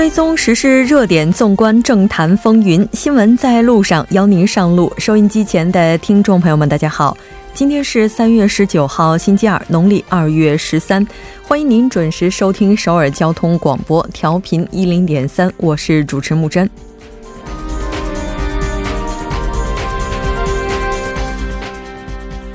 [0.00, 4.90] 追踪时事热点，纵观政坛风云，新闻在路上，邀您上路。
[4.96, 7.14] 收音机前的听众朋友们，大家好，
[7.52, 11.06] 今天是三月十九号，星期二，农历二月十三，
[11.42, 16.66] 欢迎您准时收听首尔交通广播，调频一零点三，我是主持木真。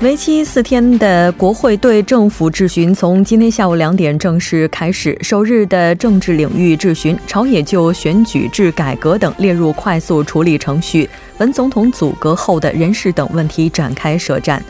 [0.02, 5.16] 为期四天的国会对政府质询从今天下午两点正式开始。
[5.22, 14.62] 首日的政治领域质询，朝野就选举制改革等列入快速处理程序，文总统阻隔后的人事等问题展开舌战。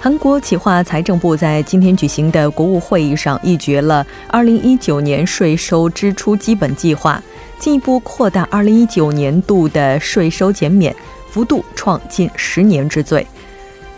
[0.00, 7.22] 韩国企划财政部在今天举行的国务会议上议决了2019年税收支出基本计划，
[7.60, 10.94] 进一步扩大2019年度的税收减免
[11.30, 13.24] 幅度，创近十年之最。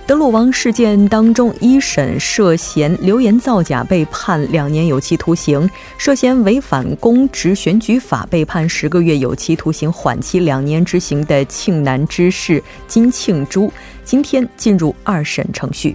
[0.09, 13.71] 德鲁王事件当中，一审涉嫌流言造假被判两年有期徒刑，涉嫌违反公职选举法被判十个月有期徒刑，缓期两年执行的庆南知事金庆珠，
[14.03, 15.95] 今天进入二审程序。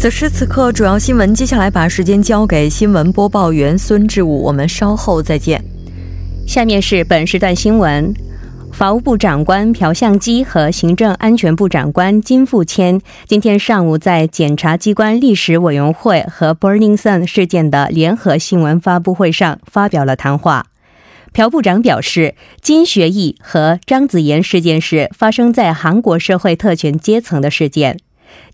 [0.00, 1.34] 此时此刻，主要新闻。
[1.34, 5.60] 接下来把时间交给新闻播报员孙志武，我们稍后再见。
[6.46, 8.14] 下面是本时段新闻：
[8.72, 20.66] 法务部长官朴相基和行政安全部长官金富谦今天上午在检察机关历史委员会和 Burning Sun 事件的联合新闻发布会上发表了谈话。
[21.32, 27.98] 朴部长表示，金学义和张子妍事件是发生在韩国社会特权阶层的事件。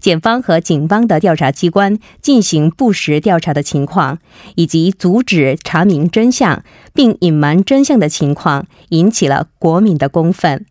[0.00, 4.18] 检方和警方的调查机关进行不实调查的情况，
[4.54, 6.62] 以及阻止查明真相
[6.92, 10.66] 并隐瞒真相的情况，引起了国民的公愤。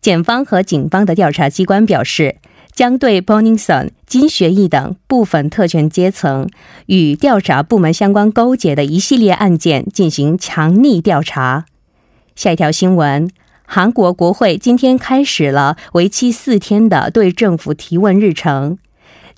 [0.00, 2.36] 检方和警方的调查机关表示，
[2.72, 6.48] 将对 Boningson、金学义等部分特权阶层
[6.86, 11.64] 与调查部门相关勾结的一系列案件进行强力调查。
[12.36, 13.30] 下一条新闻。
[13.66, 18.78] 韩国国会今天开始了为期四天的对政府提问日程。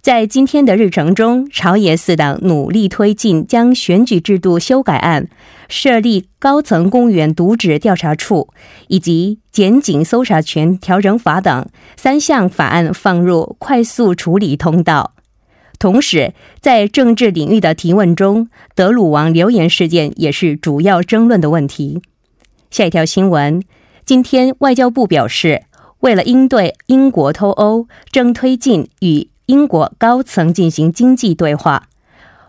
[0.02, 5.28] 在今天的日程中，朝野四党努力推进将选举制度修改案、
[5.68, 8.48] 设立高层公务员渎职调查处
[8.88, 11.66] 以及检警搜查权调整法等
[11.96, 15.14] 三项法案放入快速处理通道。
[15.78, 22.00] 同时，在政治领域的提问中，德鲁王流言事件也是主要争论的问题。
[22.70, 23.62] 下一条新闻。
[24.06, 25.64] 今天，外交部表示，
[25.98, 31.88] 为了应对英国脱欧，正推进与英国高层进行经济对话。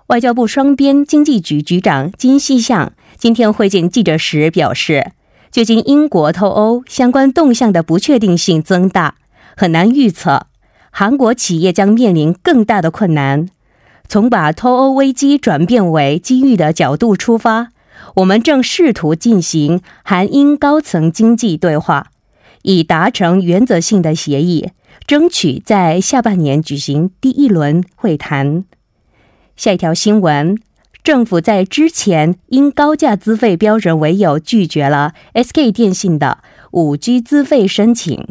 [0.09, 5.13] 外交部双边经济局局长金希相今天会见记者时表示，
[5.49, 9.15] 最近英国脱欧相关动向的不确定性增大，
[9.55, 10.45] 很难预测，
[10.91, 13.49] 韩国企业将面临更大的困难。
[14.07, 17.69] 从把脱欧危机转变为机遇的角度出发。
[18.15, 22.07] 我们正试图进行韩英高层经济对话，
[22.63, 24.69] 以达成原则性的协议，
[25.05, 28.63] 争取在下半年举行第一轮会谈。
[29.55, 30.57] 下一条新闻：
[31.03, 36.39] 政府在之前因高价资费标准为由拒绝了 SK 电信的
[36.71, 38.27] 五 G 资费申请。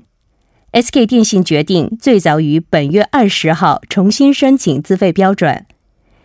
[0.73, 5.65] SK 电信决定最早于本月二十号重新申请资费标准，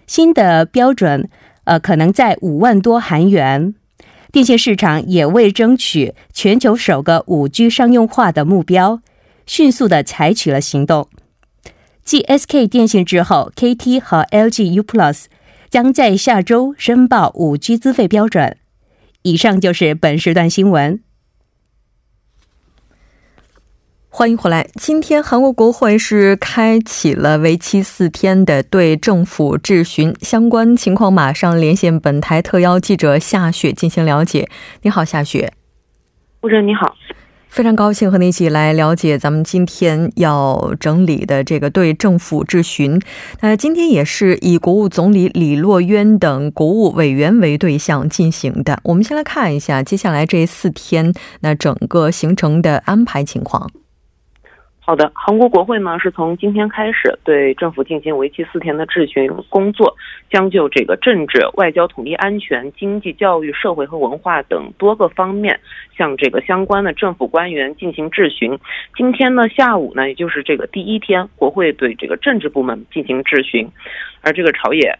[0.07, 1.29] 新的标准。
[1.65, 3.73] 呃，可能在五万多韩元。
[4.31, 9.01] 电信市场也为争取全球首个五 G 商用化的目标，
[9.45, 11.09] 迅速的采取了行动。
[12.03, 15.25] 继 SK 电信之后，KT 和 LG U Plus
[15.69, 18.57] 将在下周申报五 G 资费标准。
[19.23, 20.99] 以上就是本时段新闻。
[24.13, 24.67] 欢迎回来。
[24.75, 34.49] 今天，韩国国会是开启了为期四天的对政府质询，相关情况马上连线本台特邀记者夏雪进行了解。
[34.81, 35.53] 你好，夏雪。
[36.41, 36.93] 夫人你好。
[37.47, 43.01] 非常高兴和你一起来了解咱们今天要整理的这个对政府质询。
[43.39, 48.79] 那今天也是以国务总理李洛渊等国务委员为对象进行的。
[48.83, 53.71] 我们先来看一下接下来这四天那整个行程的安排情况。
[54.91, 59.95] 好的，韩国国会呢是从今天开始对政府进行为期四天的质询工作，
[60.29, 65.57] 将就这个政治、外交、统一、安全、经济、教育、社会和文化等多个方面
[65.97, 68.59] 向这个相关的政府官员进行质询。
[68.97, 73.65] 今天呢下午呢，也就是这个第一天，国会对这个政治部门进行质询，
[74.19, 74.99] 而这个朝野。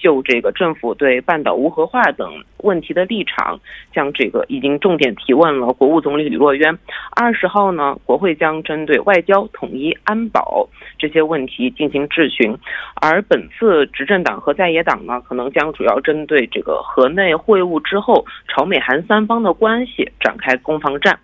[0.00, 3.60] 就这个政府对半岛无核化等问题的立场，
[3.92, 6.76] 将这个已经重点提问了国务总理李洛渊。
[7.14, 10.66] 二十号呢，国会将针对外交、统一、安保
[10.98, 12.56] 这些问题进行质询，
[13.02, 21.18] 而本次执政党和在野党呢，可能将主要针对这个河内会晤之后朝美韩三方的关系展开攻防战。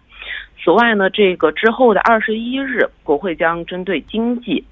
[0.62, 4.62] 此外呢，这个之后的二十一日，国会将针对经济。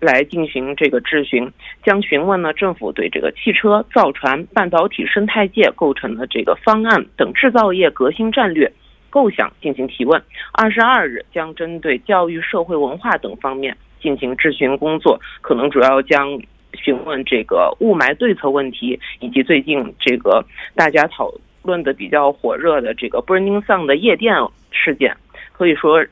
[0.00, 1.50] 来进行这个质询，
[1.82, 8.72] 将询问呢政府对这个汽车、造船、半导体生态界构成的这个方案等制造业革新战略
[9.10, 10.22] 构想进行提问。
[10.52, 16.40] 二十二日将针对教育、社会文化等方面进行质询工作，可能主要将
[16.74, 20.44] 询问这个雾霾对策问题，以及最近这个
[20.76, 24.36] 大家讨论的比较火热的这个 Burning Sun 的夜店
[24.70, 25.16] 事件。
[25.52, 26.06] 可以说，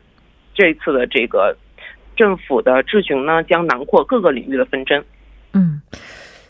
[0.55, 1.56] 这次的这个。
[2.16, 5.04] 政府的质询呢，将囊括各个领域的纷争。
[5.52, 5.80] 嗯，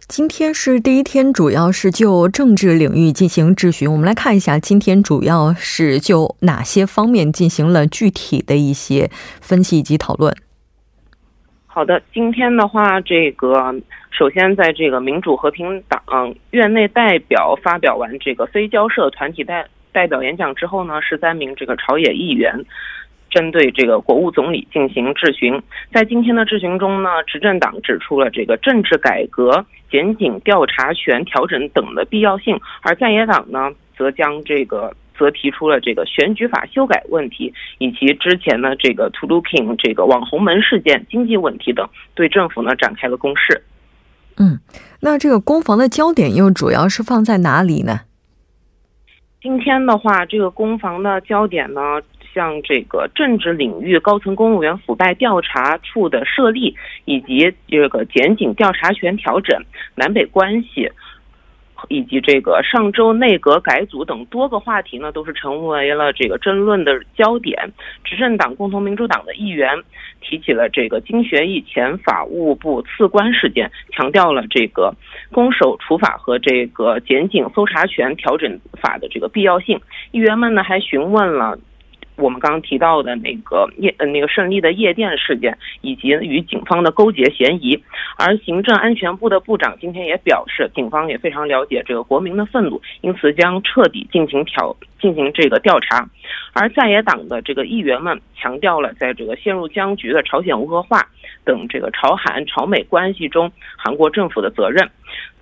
[0.08, 3.90] 今天是第一天，主要是就政治领域进行质询。
[3.90, 9.10] 我们来看一下，今天主要是就哪些方面进行了具体的一些
[9.40, 10.34] 分析以及讨论。
[11.66, 13.74] 好的，今天的话，这个
[14.10, 22.64] 首先在这个民主和平党院内代表发表完这个非交涉团体代代表演讲之后呢，十三名这个朝野议员。
[23.36, 25.60] 针对这个国务总理进行质询，
[25.92, 43.62] 在今天的质询中呢，执政党指出了这个政治改革、检警调查权调整等的必要性，而在野党呢，则将这个则提出了这个选举法修改问题，以及之前的这个 To Looking 这个网红门事件、经济问题等，对政府呢展开了攻势。
[44.38, 44.58] 嗯，
[45.00, 48.00] 那这个攻防的焦点又主要是放在哪里呢？
[49.42, 52.00] 今天的话，这个攻防的焦点呢？
[52.36, 59.58] 像这个政治领域高层公务员腐败调查处的设立，以及这个检警调查权调整、
[59.94, 60.92] 南北关系。
[61.90, 67.70] 以及这个上周内阁改组等多个话题呢，都是成为了这个争论的焦点。
[68.02, 69.68] 执政党共同民主党的议员
[70.22, 74.92] 提起了这个金学义前法务部次官事件，强调了这个
[75.30, 79.78] 公守处法和这个检警搜查权调整法的这个必要性。
[80.12, 81.58] 议员们呢还询问了。
[82.16, 87.82] 我们刚刚提到的那个夜呃那个胜利的夜店事件，以及与警方的勾结嫌疑，
[88.16, 96.08] 而行政安全部的部长今天也表示，警方也非常了解这个国民的愤怒，因此将彻底进行调进行这个调查。
[96.52, 101.06] 而在野党的这个议员们强调了，在这个陷入僵局的朝鲜无核化
[101.44, 104.88] 等这个朝韩朝美关系中，韩国政府的责任。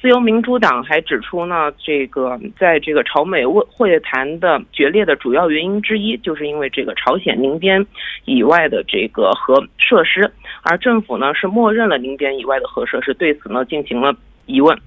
[0.00, 7.84] 自由民主党还指出呢，这个在这个朝美会会谈的决裂的主要原因之一，就是因为这个朝鲜宁边
[8.26, 10.30] 以外的这个核设施，
[10.62, 14.14] 而政府呢是默认了宁边以外的核设施，对此呢进行了
[14.44, 14.78] 疑问。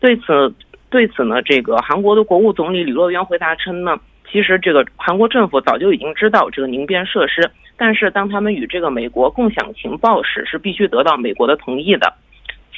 [0.00, 0.54] 对此，
[0.88, 12.14] 对此呢，这个韩国的国务总理李洛渊回答称呢，其实这个韩国政府早就已经知道这个宁边设施，但是当他们与这个美国共享情报时，是必须得到美国的同意的。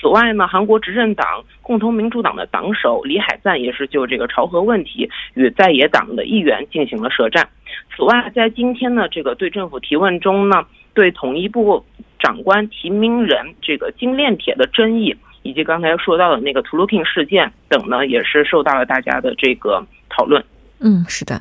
[0.04, 7.48] 此外呢，韩国执政党共同民主党的党首李海赞也是就这个朝核问题与在野党的议员进行了舌战。
[7.96, 11.82] 此外，在今天呢这个对政府提问中呢，对统一部
[12.18, 20.44] 长官提名人这个金链铁的争议，以及刚才说到的那个 To Looking 事件等呢，也是受到了大家的这个讨论。
[20.80, 21.40] 嗯，是的。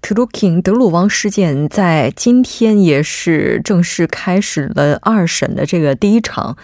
[0.00, 6.56] t l o k i n g 德鲁王事件在今天也是正式开始了二审的这个第一场。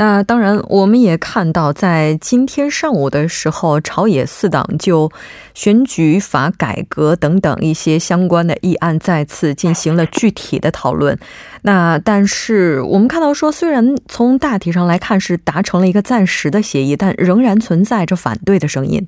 [0.00, 5.10] 那当然，我们也看到，在今天上午的时候，朝野四党就
[5.54, 11.18] 选举法改革等等一些相关的议案再次进行了具体的讨论。
[11.62, 19.04] 那但是我们看到说，虽然从大体上来看是达成了一个暂时的协议，但仍然存在着反对的声音。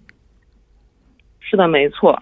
[1.38, 2.20] 是的，没错。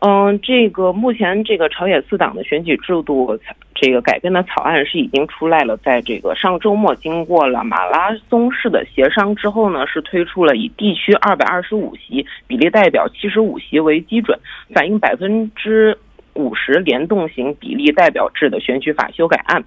[0.00, 3.38] 嗯，这个目前这个朝野四党的选举制度
[3.74, 14.38] 这个改变的草案是已经出来了，在这个上周末经过了马拉松式的协商之后呢，是推出了以地区二百二十五席比例代表七十五席为基准，
[14.74, 15.96] 反映百分之
[16.32, 19.62] 五十联动型比例代表制的选举法修改案。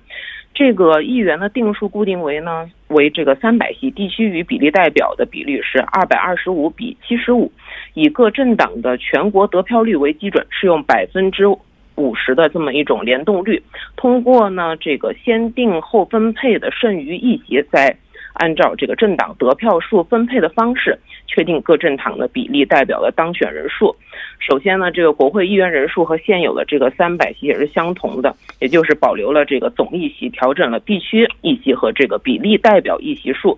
[0.54, 7.52] 这个议员的定数固定为呢为这个三百席，地区与比例代表的比率是二百二十五比七十五，
[7.96, 11.48] 以各政党的全国得票率为基准，适用百分之
[11.96, 13.62] 五十的这么一种联动率。
[13.96, 17.96] 通过呢这个先定后分配的剩余一席，在
[18.34, 20.98] 按照这个政党得票数分配的方式，
[21.28, 23.96] 确定各政党的比例代表的当选人数。
[24.40, 33.58] 首先呢，这个国会议员人数和现有的这个三百席也是相同的，也就是保留了这个总议席，调整了地区议席和这个比例代表议席数。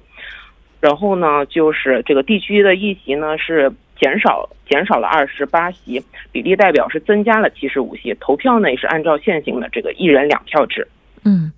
[0.81, 8.13] 然后呢，就是这个地区的议席呢是减少减少了二十八席，比例代表是增加了七十五席。
[8.19, 10.87] 投票呢也是按照现行的这个一人两票制。
[11.23, 11.51] 嗯。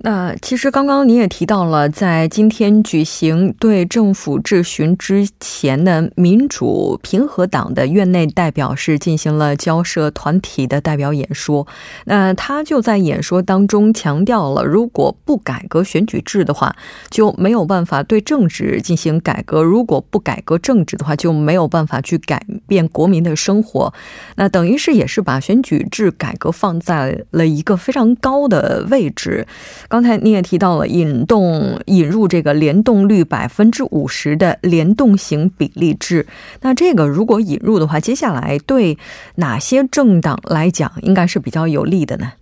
[0.00, 11.66] 那其实刚刚你也提到了，在今天举行对政府质询之前呢，民主平和党的院内代表是进行了交涉团体的代表演说。
[12.04, 16.76] 那他就在演说当中强调了，如果不改革选举制的话，
[17.08, 23.94] 就没有办法对政治进行改革；如果不改革政治的话，就没有办法去改变国民的生活。
[24.36, 29.46] 那等于是也是把选举制改革放在了一个非常高的位置。
[29.94, 36.26] 刚才你也提到了引动引入这个联动率百分之五十的联动型比例制，
[36.62, 38.98] 那这个如果引入的话，接下来对
[39.36, 42.32] 哪些政党来讲应该是比较有利的呢？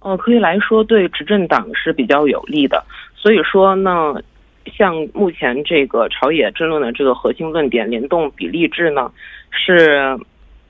[0.00, 2.84] 哦，可以来说对执政党是比较有利的。
[3.16, 4.16] 所以说呢，
[4.76, 9.10] 像目前这个朝野争论的这个核心论点，联动比例制呢
[9.50, 10.20] 是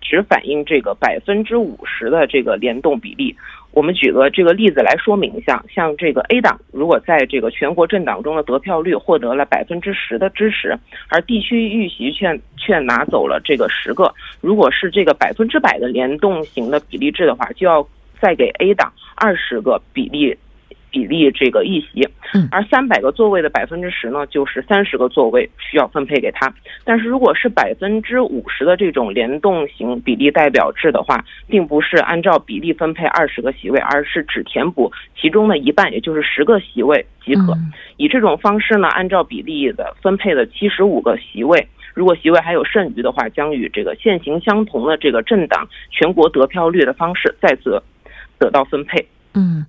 [0.01, 3.35] 只反映这个百分之五十的这个联动比例。
[3.79, 10.77] 我们举个这个例子来说明一下，像这个 A 党，如果在这个全国政党中的得票率获得了百分之十的支持，
[11.09, 17.87] 而地区预席却却拿走了这个十个，如果是这个百分之百的联动型的比例制的话，就要
[18.21, 20.37] 再给 A 党二十个比例。
[20.91, 22.09] 比例这个议席，
[22.51, 26.53] 而三百个座位的百分之十呢，就是三十个座位需要分配给他。
[26.85, 37.57] 但是如果是百分之五十的这种联动型比例代表制的话，并不是按照比例分配二十个席位，而是只填补其中的一半，也就是十个席位即可。
[37.97, 47.83] 以这种方式呢，按照比例的分配的七十五个席位，如果席位还有剩余的话，将与这个现行相同的这个政党全国得票率的方式再次
[48.39, 49.07] 得到分配。
[49.35, 49.65] 嗯。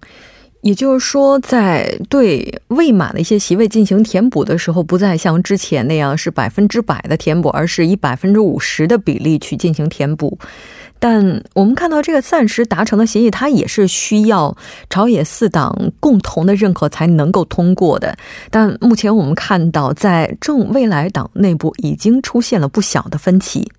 [0.62, 10.38] 也就是说，在对未满的一些席位进行填补的时候，不再像之前那样是百分之百的填补，而是以百分之五十的比例去进行填补。
[11.00, 14.54] 但我们看到这个暂时达成的协议，它也是需要
[14.90, 18.18] 朝野四党共同的认可才能够通过的。
[18.52, 23.72] 但目前我们看到，在正未来党内部已经出现了不小的分歧。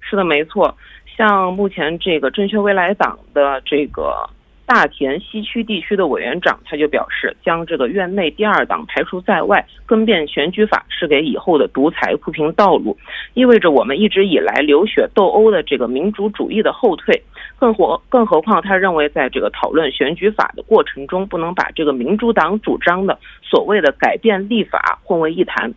[0.00, 0.76] 是的，没错。
[1.16, 4.28] 像目前这个正确未来党的这个。
[4.64, 12.96] 大田西区地区的委员长他就表示，将这个院内第二党排除在外，更变选举法是给以后的独裁铺平道路，
[13.34, 17.22] 意味着我们一直以来流血斗殴的这个民主主义的后退。
[17.58, 25.72] 更何更何况，他认为在这个讨论选举法的过程中，不能把这个民主党主张的所谓的改变立法混为一谈。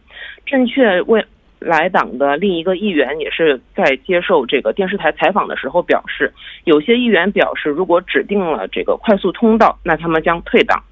[0.45, 1.23] 正确为。
[1.59, 6.33] 来党的另一个议员也是在接受这个电视台采访的时候表示，
[6.65, 10.83] 有些议员表示，如果指定了这个快速通道，那他们将退党。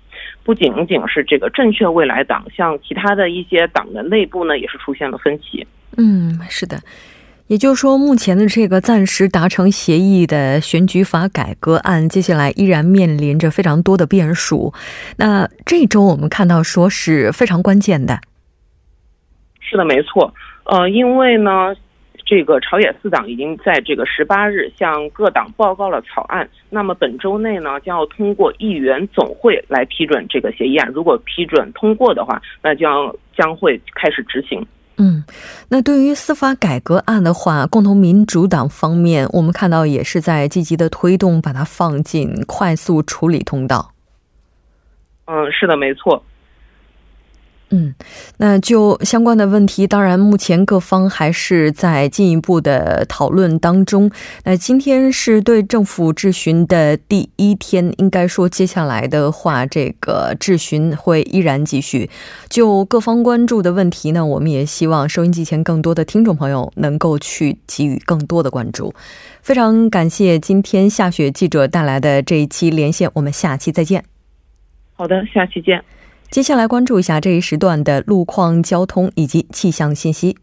[0.43, 5.65] 不仅仅是这个正确未来党，像其他的一些党的内部呢，也是出现了分歧。
[5.97, 6.79] 嗯，是的。
[7.47, 14.73] 也就是说，目前的这个暂时达成协议的选举法改革案，接下来依然面临着非常多的变数。
[15.17, 18.19] 那这周我们看到说是非常关键的。
[19.59, 20.33] 是的，没错。
[20.63, 21.75] 呃，因为呢，
[22.25, 30.89] 这个朝野四党已经在这个十八日向各党报告了草案，那么本周内呢，将要通过议员总会来批准这个协议案。
[30.93, 34.65] 如果批准通过的话，那将将会开始执行。
[34.97, 35.23] 嗯，
[35.69, 43.91] 那对于司法改革案的话，共同民主党方面，我们看到也是在积极的推动，把它放进快速处理通道。
[45.25, 46.23] 嗯，是的，没错。
[47.75, 47.91] 嗯，
[48.37, 54.11] 那就相关的问题，当然目前各方还是在进一步的讨论当中。
[54.43, 62.07] 那今天是对政府质询的第一天，应该说接下来的话，这个质询会依然继续。
[62.47, 68.93] 就各方关注的问题呢，我们也希望收音机前更多的听众朋友能够去给予更多的关注。
[69.41, 74.05] 非常感谢今天夏雪记者带来的这一期连线，我们下期再见。
[74.93, 75.83] 好的，下期见。
[76.33, 80.35] 接下来关注一下这一时段的路况、交通以及气象信息。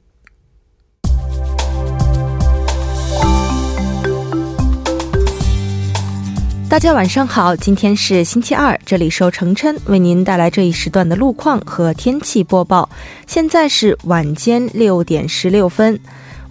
[6.68, 12.88] 大家晚上好，今天是星期二，这里是程琛为您带来这一时段的路况和天气播报。
[13.26, 15.99] 现在是晚间六点十六分，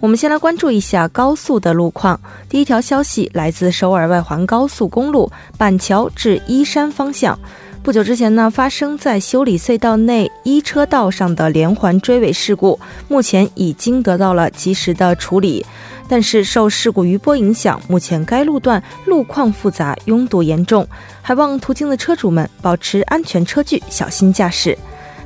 [0.00, 2.20] 我们先来关注一下高速的路况。
[2.50, 7.38] 第一条消息来自首尔外环高速公路板桥至依山方向，
[7.82, 15.64] 不久之前呢，发生在修理隧道内一车道上的连环追尾事故，目前已经得到了及时的处理。
[16.06, 20.86] 但是受事故余波影响，目前该路段路况复杂，拥堵严重，
[21.22, 24.76] 还望途经的车主们保持安全车距，小心驾驶。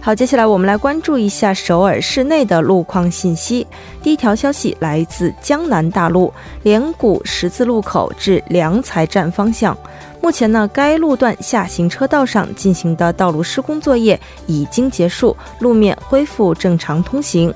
[0.01, 3.67] 好，接下来我们来关注一下首尔市内的路况信息。
[4.03, 6.33] 第一条消息来自江南大路
[6.63, 9.77] 连谷十字路口至良才站方向，
[10.25, 17.53] 目前呢，该路段下行车道上进行的道路施工作业已经结束，路面恢复正常通行。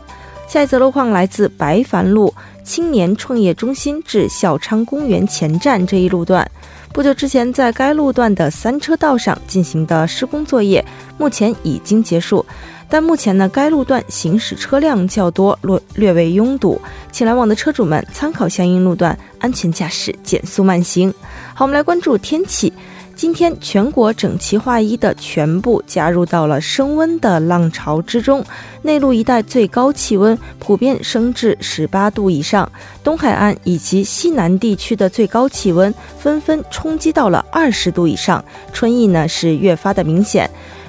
[0.47, 2.33] 下一则路况来自白帆路。
[2.63, 6.47] 青年创业中心至孝昌公园前站这一路段，
[6.93, 10.85] 不久之前在该路段的三车道上进行的施工作业，
[11.17, 12.45] 目前已经结束。
[12.91, 16.81] 但目前呢，该路段行驶车辆较多，略略为拥堵，
[17.13, 21.13] 请来往的车主们参考相应路段，安全驾驶，减速慢行。
[21.55, 22.73] 好，我们来关注天气。
[23.15, 28.45] 今天全国整齐划一的全部加入到了升温的浪潮之中，
[28.83, 32.71] 内陆一带最高气温普遍升至十八度以上，
[33.03, 38.43] 东海岸以及西南地区的最高气温纷纷冲击到了二十度以上，
[38.73, 40.49] 春意呢是越发的明显。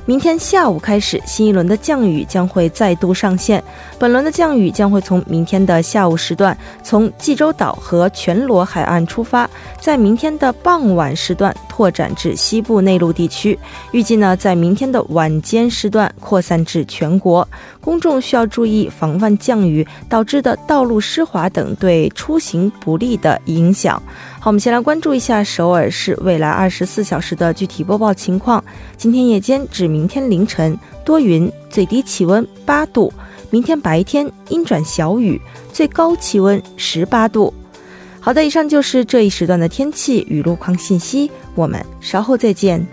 [0.09, 3.63] 明天下午开始，新一轮的降雨将会再度上线。
[3.99, 9.47] 本轮的降雨将会从明天的下午时段，从济州岛和全罗海岸出发，
[9.79, 13.55] 在明天的傍晚时段拓展至西部内陆地区。
[13.91, 17.47] 预计呢，在明天的晚间时段扩散至全国。
[17.81, 24.01] 公众需要注意防范降雨导致的道路湿滑等对出行不利的影响。
[24.39, 28.63] 好，我们先来关注一下首尔市未来二十四小时的具体播报情况。
[28.97, 33.11] 今天夜间至明天凌晨多云，最低气温八度；
[33.49, 37.53] 明天白天阴转小雨，最高气温十八度。
[38.19, 42.85] 好的，以上就是这一时段的天气与路况信息，我们稍后再见。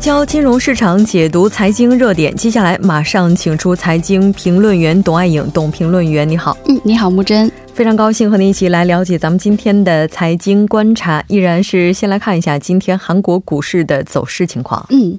[0.00, 2.34] 教金融市场，解读财经热点。
[2.34, 6.56] 接下来马上请出财经评论员董爱颖，董评论员，你好。
[6.66, 7.52] 嗯，你好，木真。
[7.80, 14.84] 非常高兴和您一起来了解咱们今天的财经观察，依然是先来看一下今天韩国股市的走势情况。
[14.90, 15.18] 嗯，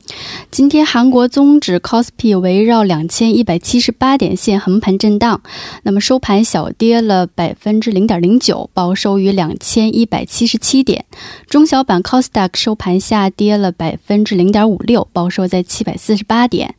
[0.52, 5.42] 今天韩国综指 KOSPI 围绕两千一百七十八点线横盘震荡，
[5.82, 11.06] 那么收盘小跌了百分之零点零九，报收于两千一百七十七点。
[11.50, 16.76] 中小板 KOSDAQ 收盘下跌了百分之零点五六，报收在七百四十八点。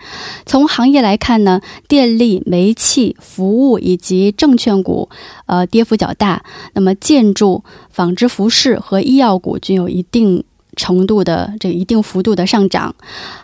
[0.47, 5.09] 从行业来看呢，电力、煤气、服务以及证券股，
[5.53, 5.67] 呃。
[5.73, 6.43] 跌幅较大，
[6.75, 10.45] 那么建筑、纺织、服饰和医药股均有一定
[10.77, 12.95] 程度的这一定幅度的上涨。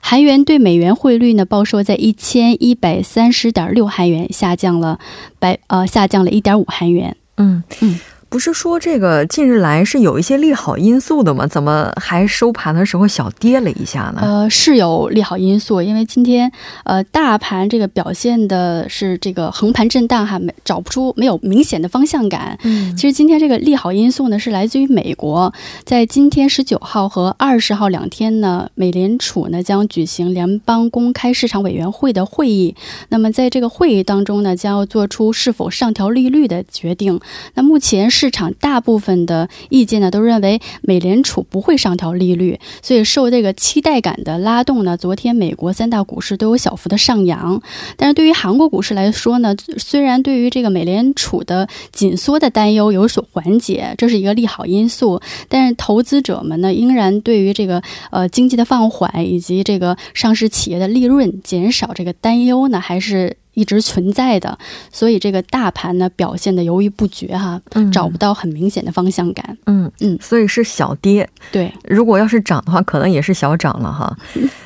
[0.02, 4.98] 韩元对美元汇率呢，报收在一千一百三十点六韩元，下降了
[5.38, 7.16] 百呃下降了一点五韩元。
[7.36, 7.98] 嗯嗯。
[8.30, 11.46] 不是说这个近日来是有一些利好因素的吗？
[11.46, 14.20] 怎么还收盘的时候小跌了一下呢？
[14.20, 16.52] 呃，是有利好因素，因为今天
[16.84, 22.58] 呃大盘这个表现的是这个横盘震荡哈，没找不出没有明显的方向感。
[22.64, 25.50] 嗯，其实今天这个利好因素呢是来自于美国，
[25.84, 32.76] 在今天十九号和二十号两天呢，美联储呢将举行联邦公开市场委员会的会议。
[33.08, 37.18] 那么在这个会议当中呢，将要做出是否上调利率的决定。
[37.54, 38.17] 那目前是。
[38.18, 47.62] 市场大部分的意见呢，都认为美联储不会上调利率，所以受这个期待感的拉动呢，昨天美国三大股市都有小幅的上扬。
[47.96, 63.36] 但是对于韩国股市来说呢，虽然对于这个美联储的紧缩的担忧有所缓解，这是一个利好因素，但是投资者们呢，仍然对于这个呃经济的放缓以及这个上市企业的利润减少这个担忧呢，还是。
[63.58, 64.56] 一直存在的，
[64.92, 69.58] 所以这个大盘呢表现的犹豫不决哈，嗯找不到很明显的方向感。
[69.66, 71.28] 嗯嗯，所以是小跌。
[71.50, 74.16] 对，如果要是涨的话，可能也是小涨了哈。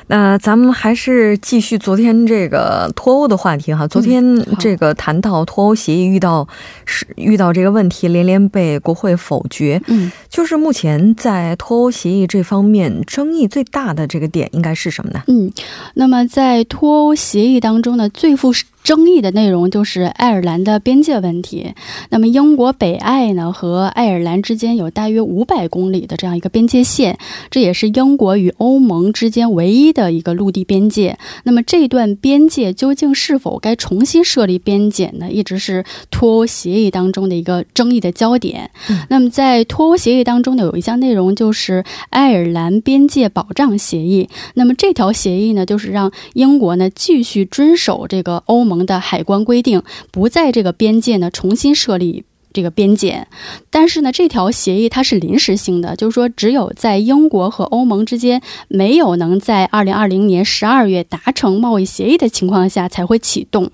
[0.07, 3.87] 那咱们还是继续昨天这个脱欧的话题哈。
[3.87, 4.23] 昨天
[4.59, 6.47] 这个谈到脱欧协议遇到
[6.85, 9.81] 是遇到这个问题，连连被国会否决。
[9.87, 15.23] 嗯，就是目前在脱欧协议这方面争议最大的这个点应该是什么呢？
[15.27, 15.51] 嗯，
[15.95, 18.51] 那么在脱欧协议当中呢，最负
[18.83, 21.73] 争议的内容就是爱尔兰的边界问题。
[22.09, 27.17] 那么英国北爱呢和爱尔兰之间有大约五百公里的这样一个边界线，
[27.49, 31.17] 这也是英国与欧盟之间唯一的一个陆地边界。
[31.43, 35.31] 那么这段边界究竟是否该重新设立边检呢？
[35.31, 38.69] 一直是脱欧协议当中的一个争议的焦点。
[39.09, 44.29] 那么在脱欧协议当中呢，有一项内容就是爱尔兰边界保障协议。
[44.55, 49.81] 那么这条协议呢，就是让英国呢继续遵守这个欧盟的海关规定，
[50.11, 52.23] 不在这个边界呢重新设立。
[52.55, 53.27] 这个边检，
[53.71, 63.71] 但是呢，这条协议它是临时性的，就是说，只有在英国和欧盟之间没有能在二零二零年十二月达成贸易协议的情况下才会启动。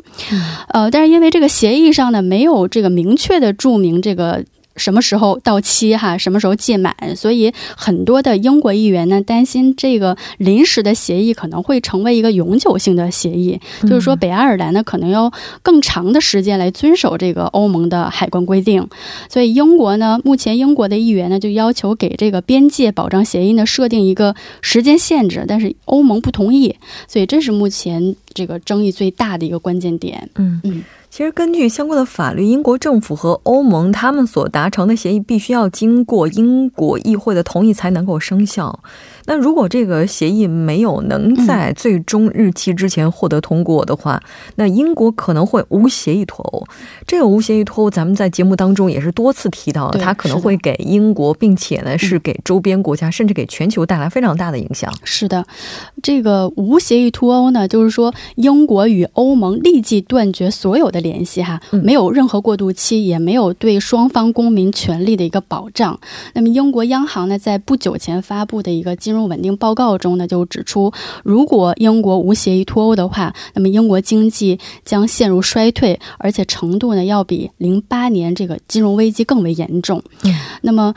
[0.70, 4.46] 呃，但是因为这个协议上呢，没有这个明确的注明这个。
[4.80, 6.18] 什么时候到期哈？
[6.18, 6.96] 什么时候届满？
[7.16, 18.88] 所以很多的英国议员呢担心这个临时的协议可能会成为一个永久性的协议，就是说北爱尔兰呢可能要更长的时间来遵守这个欧盟的海关规定。
[19.30, 26.76] 所以英国呢，目前英国的议员呢就要求给这个边界保障协议呢设定一个时间限制，但是欧盟不同意，
[27.08, 30.30] 所以这是目前这个争议最大的一个关键点。
[30.36, 30.84] 嗯嗯。
[31.10, 38.80] 其实，根据相关的法律，英国政府和欧盟他们所达成的协议，必须要经过英国议会的同意才能够生效。
[39.30, 44.20] 那如果这个协议没有能在最终日期之前获得通过的话，
[44.56, 46.66] 那英国可能会无协议脱欧。
[47.06, 54.92] 这个无协议脱欧，咱们在节目当中也是多次提到，它可能会给英国，并且呢是给周边国家，甚至给全球带来非常大的影响。
[55.04, 55.46] 是的，
[56.02, 66.00] 这个无协议脱欧呢，就是说英国与欧盟立即断绝所有的联系，哈，没有任何过渡期，也没有对双方公民权利的一个保障。
[66.34, 70.92] 那么，英国央行呢，在不久前发布的一个金融稳定报告中呢，就指出，
[71.24, 80.02] 如果英国无协议脱欧的话，那么英国经济将陷入衰退，而且程度呢要比零八年这个金融危机更为严重。
[80.62, 80.94] 那么，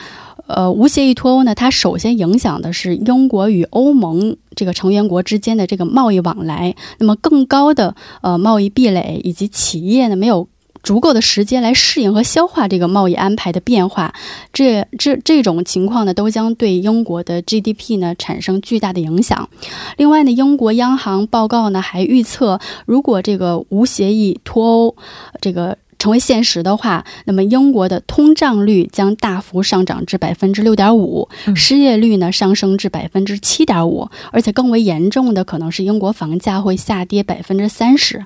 [0.46, 6.74] 呃，无协议脱欧呢，它首先影响的是英国与欧盟这个成员国之间的这个贸易往来。
[6.98, 10.46] 那么，更高的呃贸易壁垒以及企业呢没有。
[10.83, 14.12] 足够的时间来适应和消化这个贸易安排的变化，
[14.53, 19.49] 这这这种情况呢，都将对英国的 GDP 呢产生巨大的影响。
[19.97, 24.97] 另外呢，英国央行报告呢还预测，如果这个无协议脱欧
[25.40, 38.25] 这个成为现实的话，那么英国的通胀率将大幅上涨至百分之六点五，失业率呢上升至百分之七点五，而且更为严重的可能是英国房价会下跌百分之三十。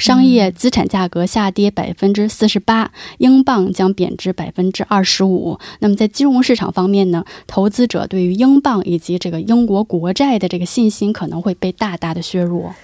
[0.00, 5.58] 商业资产价格下跌百分之四十八，英镑将贬值百分之二十五。
[5.80, 12.74] 那么在金融市场方面呢，投资者对于英镑以及这个英国国债的这个信心可能会被大大的削弱。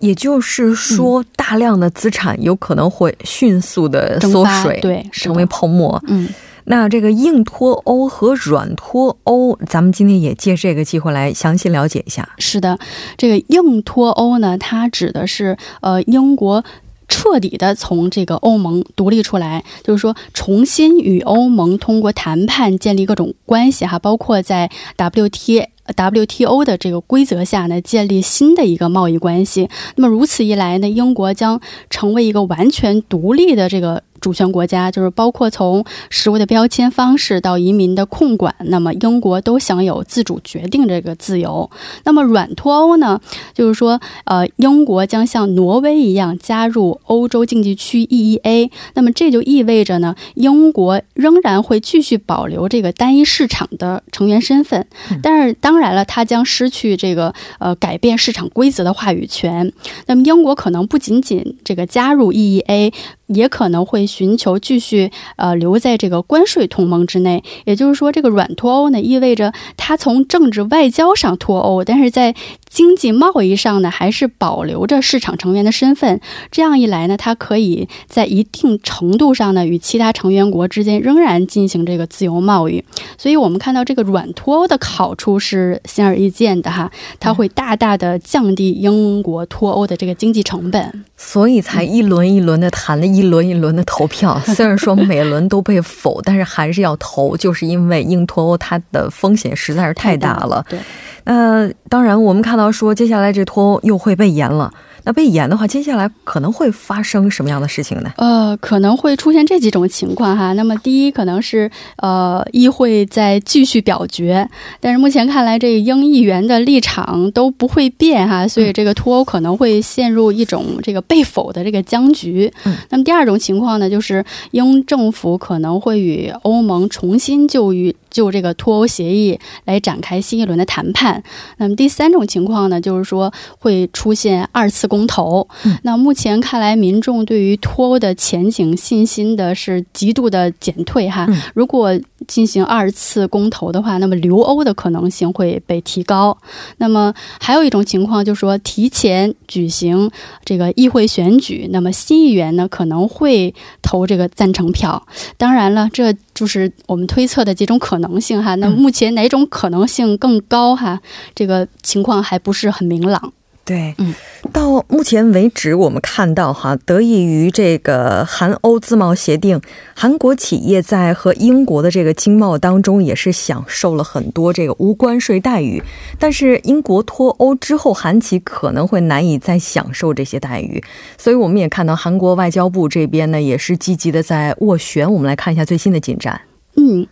[0.00, 6.02] 也就是说，大量的资产有可能会迅速的缩水，对，成为泡沫。
[6.08, 6.28] 嗯。
[6.64, 12.28] 那这个硬脱欧和软脱欧，咱们今天也借这个机会来详细了解一下。
[12.38, 12.78] 是的，
[13.16, 16.64] 这个硬脱欧呢，它指的是呃英国
[17.06, 29.68] 彻底的从这个欧盟独立出来，就是说重新与欧盟通过谈判建立各种关系哈，包括在 WT WTO 的这个规则下呢，建立新的一个贸易关系。
[29.96, 34.02] 那么如此一来呢，英国将成为一个完全独立的这个。
[34.20, 41.70] 主权国家就是包括从食物的标签方式到移民的控管，那么英国都享有自主决定这个自由。
[42.04, 43.20] 那么软脱欧呢，
[43.52, 48.70] 就是说，呃，英国将像挪威一样加入欧洲经济区 EEA。
[48.94, 54.86] 那么这就意味着呢，英国仍然会继续保留这个单一市场的成员身份，
[55.22, 59.72] 但是当当然了，它将失去这个呃改变市场规则的话语权。
[60.06, 62.92] 那么英国可能不仅仅这个加入 EEA。
[63.26, 72.34] 也可能会寻求继续呃留在这个关税同盟之内，也就是说，这个软脱欧呢，意味着它从政治外交上脱欧，但是在。
[72.74, 76.20] 经济贸易上呢，还是保留着市场成员的身份。
[76.50, 82.82] 这样一来呢，它可以在一定程度上呢，与其他成员国之间仍然进行这个自由贸易。
[83.16, 91.04] 所以，我们看到这个软脱欧的好处是显而易见的哈，它会大大的降低英国脱欧的这个经济成本。
[91.16, 94.40] 所以才一轮一轮的谈了一轮一轮的投票。
[94.56, 100.64] 虽然说每轮都被否，但是还是要投，就是因为硬脱欧它的风险实在是太大了。
[100.68, 100.78] 对。
[101.24, 104.70] 呃，当然，我们看到说接下来这脱欧又会被延了。
[105.04, 108.10] 那被延的话，接下来可能会发生什么样的事情呢？
[108.16, 110.52] 呃，可能会出现这几种情况哈。
[110.54, 114.48] 那么第一，可能是呃，议会在继续表决，
[114.80, 122.52] 但是目前看来，这个英议员的立场都不会变哈，所以这个脱欧可能会陷入一种这个被否的这个僵局。
[122.64, 122.74] 嗯。
[122.88, 131.22] 那么第二种情况呢，就是英政府可能会与欧盟重新就与就这个脱欧协议来展开新一轮的谈判。
[131.58, 135.44] 那么第三种情况呢，就是说会出现二次公投。
[135.82, 141.26] 那目前看来，民众对于脱欧的前景信心的是极度的减退哈。
[141.52, 141.90] 如果
[142.28, 146.38] 进行二次公投的话，那么留欧的可能性会被提高。
[146.78, 150.08] 那么还有一种情况就是说，提前举行
[150.44, 153.52] 这个议会选举，那么新议员呢可能会
[153.82, 155.04] 投这个赞成票。
[155.36, 158.54] 当然了，这就是我们推测的几种可能性哈。
[158.54, 161.00] 那目前哪种可能性更高哈？
[161.34, 163.32] 这个情况还不是很明朗。
[163.64, 164.14] 对，嗯，
[164.52, 169.58] 到目前为止，我们看到哈，得益于这个韩欧自贸协定，
[169.94, 175.82] 韩国企业在和英国的这个经贸当中也是享受了很多这个无关税待遇。
[176.18, 180.84] 但是英国脱欧之后，韩企可能会难以再享受这些待遇，
[181.16, 185.10] 所以我们也看到韩国外交部这边呢也是积极的在斡旋。
[185.10, 186.38] 我们来看一下最新的进展。
[186.76, 187.06] 嗯。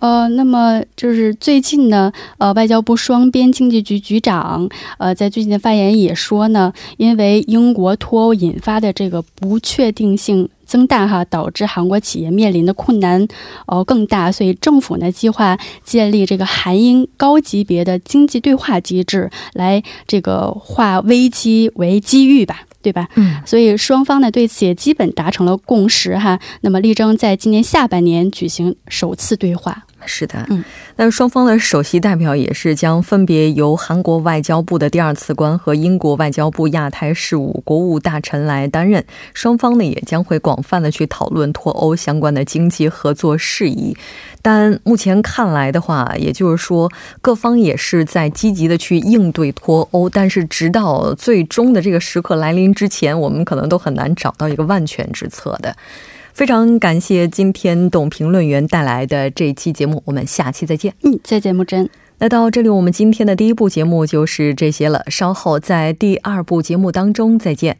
[0.00, 13.26] 呃，那么就是最近呢，呃，外交部双边经济局局长，呃，在最近的发言也说呢，因为英国脱欧引发的这个不确定性增大哈，导致韩国企业面临的困难
[13.66, 22.66] 呃更大，所以政府呢计划建立这个韩英高级别的经济对话机制，来这个化危机为机遇吧。
[22.84, 23.08] 对吧？
[23.16, 26.38] 嗯，所以双方呢对此也基本达成了共识哈。
[26.60, 29.86] 那么力争在今年下半年举行首次对话。
[30.06, 30.64] 是的，嗯，
[30.96, 39.04] 那双方的首席代表也是将分别由韩国外交部的第二次官和英国外交部亚太事务国务大臣来担任。
[39.32, 43.96] 双方呢也将会广泛的去讨论脱欧相关的经济合作事宜。
[44.42, 55.74] 但目前看来的话，也就是说各方也是在积极的去应对脱欧，但是直到最终的这个时刻来临之前，我们可能都很难找到一个万全之策的。
[56.34, 60.92] 非常感谢今天董评论员带来的这一期节目，我们下期再见。
[61.04, 61.88] 嗯，再见，木真。
[62.18, 67.78] 那到这里，我们今天的第一部节目就是这些了，稍后在第二部节目当中再见。